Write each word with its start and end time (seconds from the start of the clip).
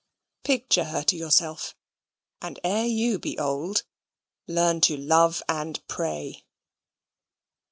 Picture 0.43 0.85
her 0.85 1.03
to 1.03 1.15
yourself, 1.15 1.75
and 2.41 2.59
ere 2.63 2.87
you 2.87 3.19
be 3.19 3.37
old, 3.37 3.83
learn 4.47 4.81
to 4.81 4.97
love 4.97 5.43
and 5.47 5.79
pray! 5.87 6.43